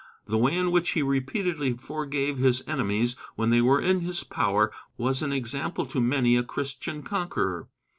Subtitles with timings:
[0.25, 4.71] The way in which he repeatedly forgave his enemies when they were in his power
[4.97, 7.67] was an example to many a Christian conqueror.